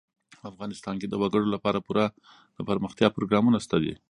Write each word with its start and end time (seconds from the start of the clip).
افغانستان 0.51 0.95
کې 1.01 1.07
د 1.09 1.13
وګړي 1.21 1.47
لپاره 1.55 1.83
پوره 1.87 2.05
دپرمختیا 2.57 3.07
پروګرامونه 3.15 3.57
شته 3.65 3.77
دي. 3.83 3.93